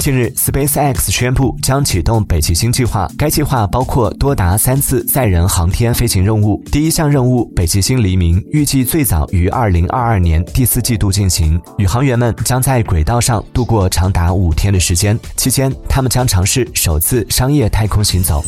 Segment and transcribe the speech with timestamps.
[0.00, 3.06] 近日，SpaceX 宣布将启动北极星计划。
[3.18, 6.62] 该计划包括多达三次载人航天飞行任务。
[6.72, 11.60] 第一项任务“北极星黎明”预计最早于2022年第四季度进行。
[11.76, 18.42] 宇航员们将在轨道上度过长达五天的时间，期间他们将尝试首次商业太空行走。